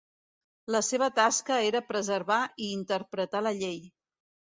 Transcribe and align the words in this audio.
La 0.75 0.79
seva 0.85 1.09
tasca 1.19 1.57
era 1.65 1.81
preservar 1.89 2.39
i 2.69 2.71
interpretar 2.79 3.43
la 3.49 3.53
llei. 3.61 3.79